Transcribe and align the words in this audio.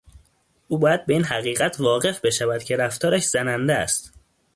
او 0.67 0.77
باید 0.77 1.05
به 1.05 1.13
این 1.13 1.23
حقیقت 1.23 1.79
واقف 1.79 2.21
بشود 2.21 2.63
که 2.63 2.77
رفتارش 2.77 3.23
زننده 3.25 3.75
است. 3.75 4.13